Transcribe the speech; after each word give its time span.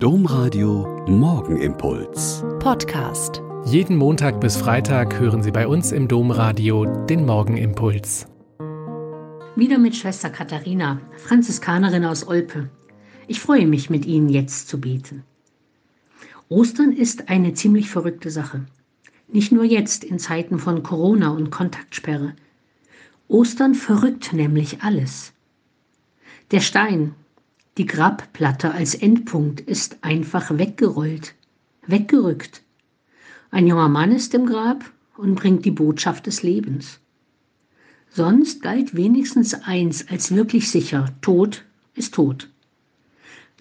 Domradio 0.00 1.04
Morgenimpuls. 1.08 2.44
Podcast. 2.60 3.42
Jeden 3.64 3.96
Montag 3.96 4.40
bis 4.40 4.56
Freitag 4.56 5.18
hören 5.18 5.42
Sie 5.42 5.50
bei 5.50 5.66
uns 5.66 5.90
im 5.90 6.06
Domradio 6.06 6.84
den 7.06 7.26
Morgenimpuls. 7.26 8.28
Wieder 9.56 9.76
mit 9.78 9.96
Schwester 9.96 10.30
Katharina, 10.30 11.00
Franziskanerin 11.16 12.04
aus 12.04 12.28
Olpe. 12.28 12.70
Ich 13.26 13.40
freue 13.40 13.66
mich, 13.66 13.90
mit 13.90 14.06
Ihnen 14.06 14.28
jetzt 14.28 14.68
zu 14.68 14.80
beten. 14.80 15.24
Ostern 16.48 16.92
ist 16.92 17.28
eine 17.28 17.54
ziemlich 17.54 17.90
verrückte 17.90 18.30
Sache. 18.30 18.66
Nicht 19.26 19.50
nur 19.50 19.64
jetzt 19.64 20.04
in 20.04 20.20
Zeiten 20.20 20.60
von 20.60 20.84
Corona 20.84 21.30
und 21.30 21.50
Kontaktsperre. 21.50 22.36
Ostern 23.26 23.74
verrückt 23.74 24.32
nämlich 24.32 24.80
alles. 24.80 25.32
Der 26.52 26.60
Stein, 26.60 27.16
die 27.78 27.86
Grabplatte 27.86 28.72
als 28.72 28.96
Endpunkt 28.96 29.60
ist 29.60 29.98
einfach 30.02 30.58
weggerollt, 30.58 31.34
weggerückt. 31.86 32.62
Ein 33.52 33.68
junger 33.68 33.88
Mann 33.88 34.10
ist 34.10 34.34
im 34.34 34.46
Grab 34.46 34.84
und 35.16 35.36
bringt 35.36 35.64
die 35.64 35.70
Botschaft 35.70 36.26
des 36.26 36.42
Lebens. 36.42 36.98
Sonst 38.10 38.62
galt 38.62 38.96
wenigstens 38.96 39.54
eins 39.54 40.08
als 40.08 40.34
wirklich 40.34 40.70
sicher, 40.70 41.14
Tod 41.20 41.64
ist 41.94 42.14
tot. 42.14 42.50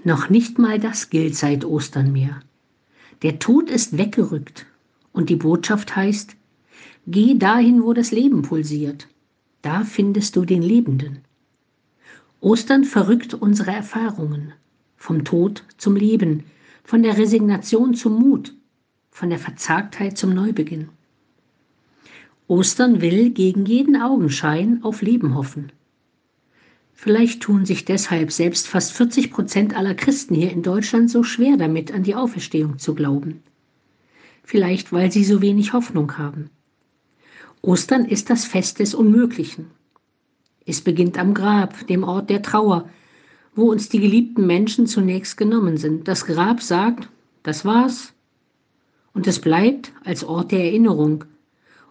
Noch 0.04 0.30
nicht 0.30 0.58
mal 0.58 0.80
das 0.80 1.12
gilt 1.12 1.36
seit 1.36 1.64
Ostern 1.64 2.12
mehr. 2.12 2.40
Der 3.22 3.38
Tod 3.38 3.70
ist 3.70 4.00
weggerückt 4.00 4.66
und 5.12 5.30
die 5.30 5.36
Botschaft 5.36 5.96
heißt, 5.96 6.36
geh 7.06 7.38
dahin, 7.38 7.84
wo 7.84 7.94
das 7.94 8.12
Leben 8.12 8.42
pulsiert, 8.42 9.08
da 9.62 9.84
findest 9.84 10.36
du 10.36 10.44
den 10.44 10.64
Lebenden. 10.64 11.20
Ostern 12.40 12.84
verrückt 12.84 13.34
unsere 13.34 13.72
Erfahrungen, 13.72 14.54
vom 14.96 15.24
Tod 15.24 15.64
zum 15.78 15.96
Leben, 15.96 16.44
von 16.84 17.02
der 17.02 17.18
Resignation 17.18 17.96
zum 17.96 18.14
Mut, 18.20 18.54
von 19.10 19.30
der 19.30 19.40
Verzagtheit 19.40 20.18
zum 20.18 20.34
Neubeginn. 20.34 20.90
Ostern 22.48 23.02
will 23.02 23.32
gegen 23.32 23.66
jeden 23.66 24.00
Augenschein 24.00 24.84
auf 24.84 25.02
Leben 25.02 25.36
hoffen. 25.36 25.72
Vielleicht 26.94 27.42
tun 27.42 27.66
sich 27.66 27.86
deshalb 27.86 28.32
selbst 28.32 28.68
fast 28.68 28.94
40 28.94 29.32
Prozent 29.32 29.76
aller 29.76 29.96
Christen 29.96 30.36
hier 30.36 30.52
in 30.52 30.64
Deutschland 30.64 31.10
so 31.10 31.24
schwer 31.24 31.58
damit, 31.58 31.92
an 31.92 32.04
die 32.04 32.16
Auferstehung 32.16 32.78
zu 32.78 32.96
glauben. 32.96 33.42
Vielleicht, 34.44 34.94
weil 34.94 35.12
sie 35.12 35.24
so 35.24 35.42
wenig 35.42 35.74
Hoffnung 35.74 36.18
haben. 36.18 36.50
Ostern 37.62 38.06
ist 38.06 38.30
das 38.30 38.46
Fest 38.46 38.80
des 38.80 38.94
Unmöglichen. 38.94 39.72
Es 40.70 40.82
beginnt 40.82 41.18
am 41.18 41.34
Grab, 41.34 41.88
dem 41.88 42.04
Ort 42.04 42.30
der 42.30 42.42
Trauer, 42.42 42.90
wo 43.56 43.72
uns 43.72 43.88
die 43.88 44.02
geliebten 44.02 44.46
Menschen 44.46 44.86
zunächst 44.86 45.38
genommen 45.38 45.78
sind. 45.78 46.10
Das 46.10 46.26
Grab 46.26 46.62
sagt, 46.62 47.08
das 47.42 47.64
war's. 47.64 48.14
Und 49.14 49.28
es 49.28 49.40
bleibt 49.40 49.94
als 50.04 50.26
Ort 50.26 50.52
der 50.52 50.66
Erinnerung, 50.66 51.24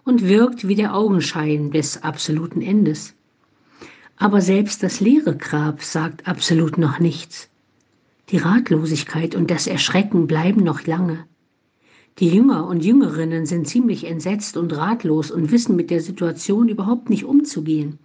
und 0.03 0.27
wirkt 0.27 0.67
wie 0.67 0.75
der 0.75 0.95
Augenschein 0.95 1.71
des 1.71 2.03
absoluten 2.03 2.61
Endes. 2.61 3.15
Aber 4.15 4.41
selbst 4.41 4.83
das 4.83 4.99
leere 4.99 5.35
Grab 5.35 5.81
sagt 5.81 6.27
absolut 6.27 6.77
noch 6.77 6.99
nichts. 6.99 7.49
Die 8.29 8.37
Ratlosigkeit 8.37 9.33
und 9.33 9.49
das 9.49 9.65
Erschrecken 9.65 10.27
bleiben 10.27 10.63
noch 10.63 10.85
lange. 10.85 11.25
Die 12.19 12.29
Jünger 12.29 12.67
und 12.67 12.85
Jüngerinnen 12.85 13.47
sind 13.47 13.67
ziemlich 13.67 14.05
entsetzt 14.05 14.55
und 14.55 14.77
ratlos 14.77 15.31
und 15.31 15.51
wissen 15.51 15.75
mit 15.75 15.89
der 15.89 16.01
Situation 16.01 16.69
überhaupt 16.69 17.09
nicht 17.09 17.25
umzugehen. 17.25 17.97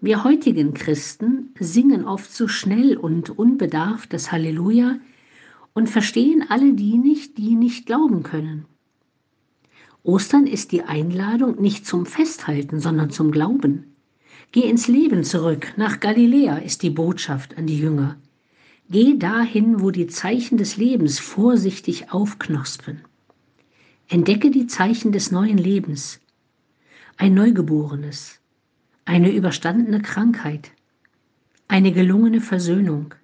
Wir 0.00 0.22
heutigen 0.22 0.74
Christen 0.74 1.52
singen 1.58 2.04
oft 2.04 2.32
so 2.32 2.46
schnell 2.46 2.96
und 2.96 3.36
unbedarft 3.36 4.12
das 4.12 4.30
Halleluja 4.30 5.00
und 5.74 5.90
verstehen 5.90 6.44
alle 6.48 6.72
die 6.74 6.98
nicht, 6.98 7.36
die 7.36 7.56
nicht 7.56 7.86
glauben 7.86 8.22
können. 8.22 8.66
Ostern 10.04 10.46
ist 10.46 10.70
die 10.70 10.82
Einladung 10.82 11.60
nicht 11.60 11.84
zum 11.84 12.06
Festhalten, 12.06 12.78
sondern 12.78 13.10
zum 13.10 13.32
Glauben. 13.32 13.96
Geh 14.52 14.70
ins 14.70 14.86
Leben 14.86 15.24
zurück, 15.24 15.72
nach 15.76 15.98
Galiläa 15.98 16.58
ist 16.58 16.84
die 16.84 16.90
Botschaft 16.90 17.58
an 17.58 17.66
die 17.66 17.80
Jünger. 17.80 18.16
Geh 18.88 19.18
dahin, 19.18 19.80
wo 19.80 19.90
die 19.90 20.06
Zeichen 20.06 20.58
des 20.58 20.76
Lebens 20.76 21.18
vorsichtig 21.18 22.12
aufknospen. 22.12 23.00
Entdecke 24.06 24.52
die 24.52 24.68
Zeichen 24.68 25.10
des 25.10 25.32
neuen 25.32 25.58
Lebens. 25.58 26.20
Ein 27.16 27.34
Neugeborenes, 27.34 28.40
eine 29.08 29.32
überstandene 29.32 30.02
Krankheit, 30.02 30.70
eine 31.66 31.92
gelungene 31.92 32.42
Versöhnung. 32.42 33.14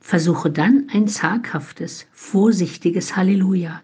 Versuche 0.00 0.50
dann 0.50 0.86
ein 0.90 1.06
zaghaftes, 1.06 2.06
vorsichtiges 2.12 3.14
Halleluja. 3.14 3.82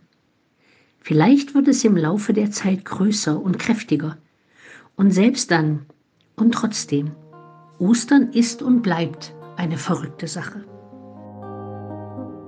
Vielleicht 0.99 1.53
wird 1.53 1.69
es 1.69 1.85
im 1.85 1.99
Laufe 1.99 2.33
der 2.33 2.51
Zeit 2.51 2.87
größer 2.87 3.39
und 3.39 3.59
kräftiger. 3.59 4.17
Und 4.97 5.11
selbst 5.11 5.51
dann 5.51 5.85
und 6.35 6.53
trotzdem, 6.53 7.13
Ostern 7.79 8.33
ist 8.33 8.63
und 8.63 8.81
bleibt 8.81 9.35
eine 9.59 9.77
verrückte 9.77 10.29
Sache. 10.29 10.65